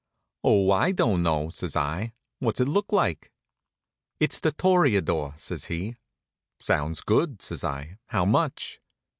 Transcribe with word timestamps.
"Oh, 0.43 0.71
I 0.71 0.93
don't 0.93 1.21
know," 1.21 1.51
says 1.51 1.75
I. 1.75 2.13
"What's 2.39 2.59
it 2.59 2.67
look 2.67 2.91
like?" 2.91 3.31
"It's 4.19 4.39
The 4.39 4.51
Toreador," 4.51 5.35
says 5.37 5.65
he. 5.65 5.95
"Sounds 6.59 7.01
good," 7.01 7.39
says 7.43 7.63
I. 7.63 7.99
"How 8.07 8.25
much?" 8.25 8.81